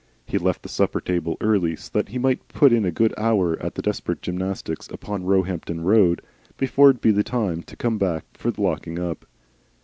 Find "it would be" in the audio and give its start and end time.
6.89-7.21